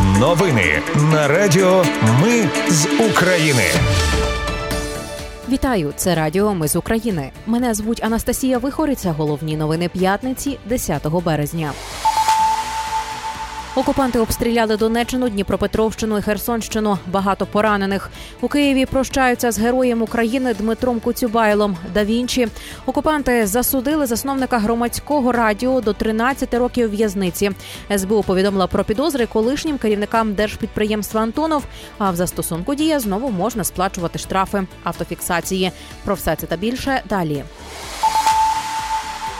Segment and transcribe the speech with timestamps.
[0.00, 1.84] Новини на Радіо
[2.22, 3.64] Ми з України.
[5.48, 7.30] Вітаю, це Радіо Ми з України.
[7.46, 9.12] Мене звуть Анастасія Вихориця.
[9.12, 11.72] Головні новини п'ятниці 10 березня.
[13.74, 16.98] Окупанти обстріляли Донеччину, Дніпропетровщину і Херсонщину.
[17.06, 18.10] Багато поранених
[18.40, 18.86] у Києві.
[18.86, 21.76] Прощаються з героєм України Дмитром Куцюбайлом.
[21.94, 22.48] Да Вінчі
[22.86, 27.50] окупанти засудили засновника громадського радіо до 13 років в'язниці.
[27.96, 31.64] СБУ повідомила про підозри колишнім керівникам держпідприємства Антонов.
[31.98, 35.72] А в застосунку дія знову можна сплачувати штрафи автофіксації.
[36.04, 37.44] Про все це та більше далі.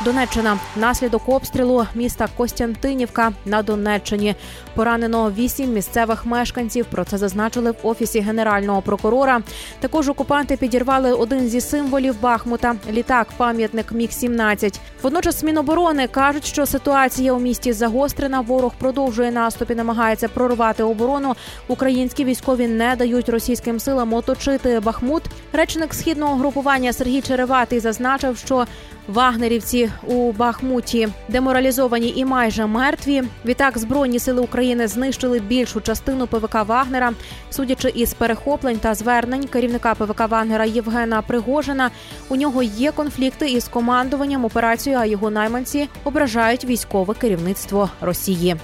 [0.04, 4.34] Донеччина наслідок обстрілу міста Костянтинівка на Донеччині
[4.74, 6.86] поранено вісім місцевих мешканців.
[6.86, 9.40] Про це зазначили в офісі генерального прокурора.
[9.80, 16.66] Також окупанти підірвали один зі символів Бахмута літак, пам'ятник Міг 17 Водночас Міноборони кажуть, що
[16.66, 18.40] ситуація у місті загострена.
[18.40, 21.34] Ворог продовжує наступ і намагається прорвати оборону.
[21.68, 25.22] Українські військові не дають російським силам оточити Бахмут.
[25.52, 28.66] Речник східного групування Сергій Череватий зазначив, що
[29.08, 33.22] Вагнерівці у Бахмуті деморалізовані і майже мертві.
[33.44, 37.12] Відтак збройні сили України знищили більшу частину ПВК Вагнера,
[37.50, 41.90] судячи із перехоплень та звернень керівника ПВК Вагнера Євгена Пригожина.
[42.28, 48.56] У нього є конфлікти із командуванням операції, а його найманці ображають військове керівництво Росії.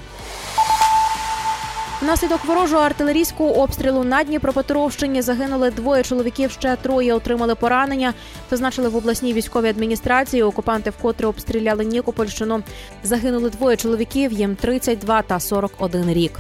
[2.03, 6.51] Внаслідок ворожого артилерійського обстрілу на Дніпропетровщині загинули двоє чоловіків.
[6.51, 8.15] Ще троє отримали поранення.
[8.51, 10.43] Зазначили в обласній військовій адміністрації.
[10.43, 12.63] Окупанти вкотре обстріляли Нікопольщину.
[13.03, 14.33] Загинули двоє чоловіків.
[14.33, 16.33] Їм 32 та 41 рік.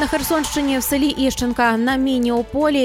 [0.00, 2.44] На Херсонщині в селі Іщенка на міні у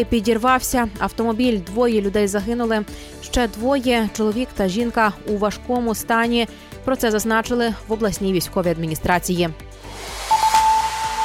[0.10, 1.60] підірвався автомобіль.
[1.60, 2.86] Двоє людей загинули.
[3.24, 6.48] Ще двоє чоловік та жінка у важкому стані.
[6.86, 9.50] Про це зазначили в обласній військовій адміністрації.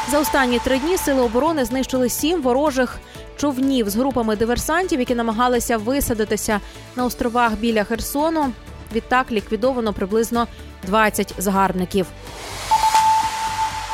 [0.08, 2.98] За останні три дні сили оборони знищили сім ворожих
[3.36, 6.60] човнів з групами диверсантів, які намагалися висадитися
[6.96, 8.52] на островах біля Херсону.
[8.94, 10.46] Відтак ліквідовано приблизно
[10.86, 12.06] 20 загарбників.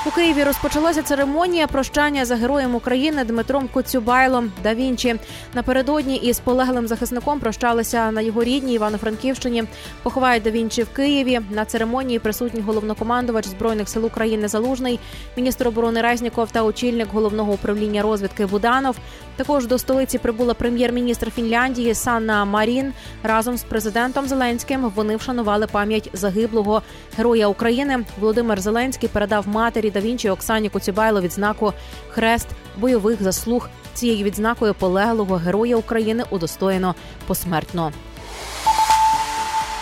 [0.06, 5.16] У Києві розпочалася церемонія прощання за героєм України Дмитром Коцюбайлом да Вінчі.
[5.54, 9.64] Напередодні із полеглим захисником прощалися на його рідній Івано-Франківщині.
[10.02, 11.40] Поховають да Вінчі в Києві.
[11.50, 15.00] На церемонії присутній головнокомандувач збройних сил України Залужний,
[15.36, 18.96] міністр оборони Резніков та очільник головного управління розвідки Буданов.
[19.36, 22.92] Також до столиці прибула прем'єр-міністр Фінляндії Санна Марін.
[23.22, 26.82] Разом з президентом Зеленським вони вшанували пам'ять загиблого
[27.16, 28.04] героя України.
[28.20, 31.72] Володимир Зеленський передав матері да Вінчі Оксані Коцюбайло відзнаку
[32.08, 33.68] хрест бойових заслуг.
[33.94, 36.94] Цією відзнакою полеглого героя України удостоєно
[37.26, 37.92] посмертно.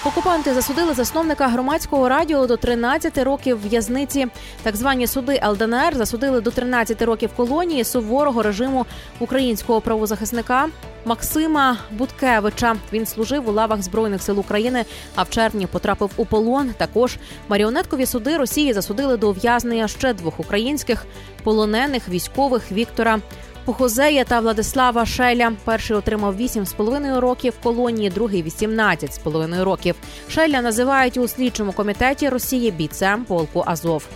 [0.06, 4.27] Окупанти засудили засновника громадського радіо до 13 років в'язниці.
[4.62, 8.87] Так звані суди ЛДНР засудили до 13 років колонії суворого режиму
[9.19, 10.69] українського правозахисника
[11.05, 12.77] Максима Буткевича.
[12.93, 14.84] Він служив у лавах збройних сил України,
[15.15, 16.71] а в червні потрапив у полон.
[16.77, 17.17] Також
[17.49, 21.06] маріонеткові суди Росії засудили до ув'язнення ще двох українських
[21.44, 23.21] полонених військових Віктора.
[23.66, 25.53] Похозея та Владислава Шеля.
[25.65, 29.94] Перший отримав 8,5 років колонії, другий 18,5 років.
[30.28, 34.09] Шеля називають у слідчому комітеті Росії бійцем полку Азов.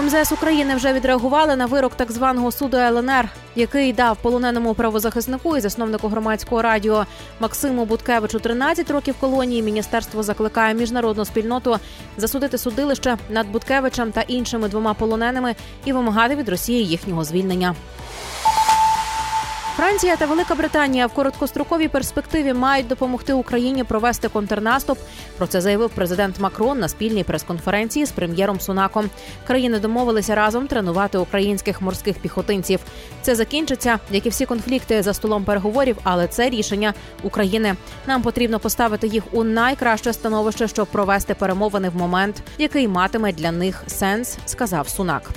[0.00, 5.60] МЗС України вже відреагували на вирок так званого суду ЛНР, який дав полоненому правозахиснику і
[5.60, 7.06] засновнику громадського радіо
[7.40, 9.62] Максиму Буткевичу 13 років колонії.
[9.62, 11.78] Міністерство закликає міжнародну спільноту
[12.16, 15.54] засудити судилище над Буткевичем та іншими двома полоненими
[15.84, 17.74] і вимагати від Росії їхнього звільнення.
[19.82, 24.98] Франція та Велика Британія в короткостроковій перспективі мають допомогти Україні провести контрнаступ.
[25.38, 29.10] Про це заявив президент Макрон на спільній прес-конференції з прем'єром Сунаком.
[29.46, 32.80] Країни домовилися разом тренувати українських морських піхотинців.
[33.22, 37.74] Це закінчиться, як і всі конфлікти за столом переговорів, але це рішення України.
[38.06, 43.52] Нам потрібно поставити їх у найкраще становище, щоб провести перемовини в момент, який матиме для
[43.52, 45.30] них сенс, сказав Сунак.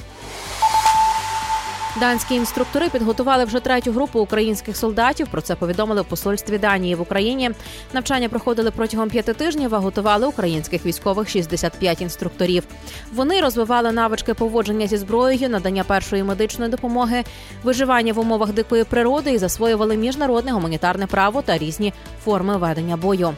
[1.99, 5.27] Данські інструктори підготували вже третю групу українських солдатів.
[5.27, 7.51] Про це повідомили в посольстві Данії в Україні.
[7.93, 9.75] Навчання проходили протягом п'яти тижнів.
[9.75, 12.63] а Готували українських військових 65 інструкторів.
[13.13, 17.23] Вони розвивали навички поводження зі зброєю, надання першої медичної допомоги,
[17.63, 21.93] виживання в умовах дикої природи і засвоювали міжнародне гуманітарне право та різні
[22.23, 23.33] форми ведення бою.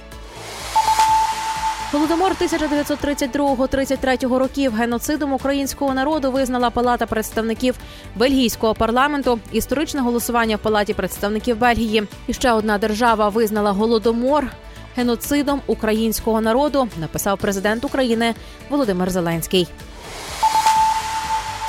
[1.92, 7.76] Голодомор 1932-33 років геноцидом українського народу визнала Палата представників
[8.16, 9.40] бельгійського парламенту.
[9.52, 12.04] Історичне голосування в палаті представників Бельгії.
[12.28, 14.48] І ще одна держава визнала голодомор
[14.96, 16.88] геноцидом українського народу.
[16.98, 18.36] Написав президент України
[18.70, 19.68] Володимир Зеленський.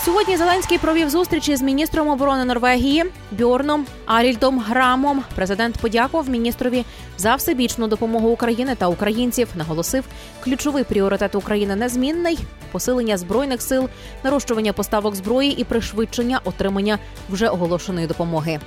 [0.04, 5.22] Сьогодні Зеленський провів зустрічі з міністром оборони Норвегії Бьорном Арільдом Грамом.
[5.34, 6.84] Президент подякував міністрові
[7.18, 9.48] за всебічну допомогу України та українців.
[9.54, 10.04] Наголосив,
[10.44, 12.38] ключовий пріоритет України незмінний
[12.72, 13.88] посилення збройних сил,
[14.24, 16.98] нарощування поставок зброї і пришвидшення отримання
[17.30, 18.60] вже оголошеної допомоги.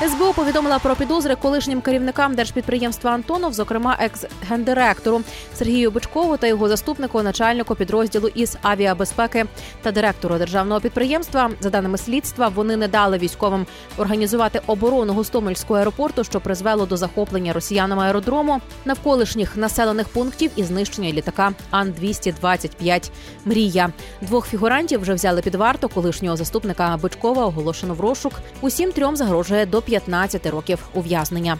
[0.00, 5.22] СБУ повідомила про підозри колишнім керівникам держпідприємства Антонов, зокрема екс-гендиректору
[5.54, 9.44] Сергію Бичкову та його заступнику, начальнику підрозділу із авіабезпеки
[9.82, 11.50] та директору державного підприємства.
[11.60, 17.52] За даними слідства, вони не дали військовим організувати оборону Гостомельського аеропорту, що призвело до захоплення
[17.52, 23.12] росіянами аеродрому, навколишніх населених пунктів і знищення літака Ан 225
[23.44, 27.46] Мрія двох фігурантів вже взяли під варту колишнього заступника Бичкова.
[27.46, 28.32] Оголошено в розшук.
[28.60, 31.58] Усім трьом загрожує до 15 років ув'язнення.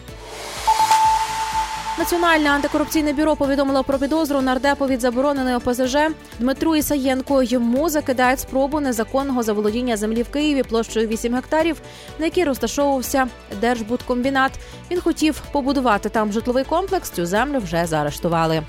[1.97, 5.97] Національне антикорупційне бюро повідомило про підозру нардепу від забороненої ОПЗЖ
[6.39, 7.43] Дмитру Ісаєнко.
[7.43, 11.81] Йому закидають спробу незаконного заволодіння землі в Києві площею 8 гектарів,
[12.19, 13.27] на якій розташовувався
[13.61, 14.51] Держбудкомбінат.
[14.91, 17.09] Він хотів побудувати там житловий комплекс.
[17.09, 18.63] Цю землю вже заарештували.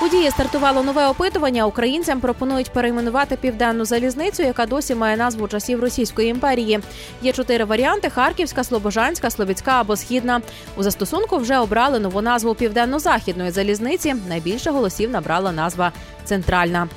[0.00, 1.66] У дії стартувало нове опитування.
[1.66, 6.80] Українцям пропонують перейменувати південну залізницю, яка досі має назву часів Російської імперії.
[7.22, 10.40] Є чотири варіанти: Харківська, Слобожанська, Словіцька або Східна.
[10.76, 14.14] У застосунку вже обрали нову назву південно-західної залізниці.
[14.28, 15.92] Найбільше голосів набрала назва
[16.24, 16.88] Центральна.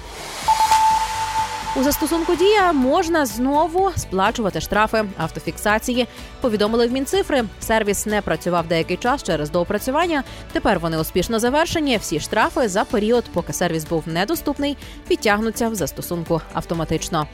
[1.78, 6.08] У застосунку дія можна знову сплачувати штрафи автофіксації.
[6.42, 7.44] Повідомили в Мінцифри.
[7.60, 10.24] Сервіс не працював деякий час через доопрацювання.
[10.52, 11.98] Тепер вони успішно завершені.
[11.98, 14.78] Всі штрафи за період, поки сервіс був недоступний,
[15.08, 17.28] підтягнуться в застосунку автоматично.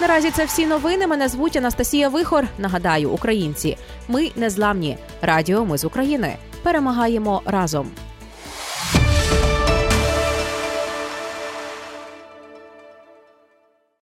[0.00, 1.06] Наразі це всі новини.
[1.06, 2.46] Мене звуть Анастасія Вихор.
[2.58, 3.76] Нагадаю, українці.
[4.08, 4.98] Ми незламні.
[5.22, 6.36] Радіо Ми з України.
[6.62, 7.90] Перемагаємо разом.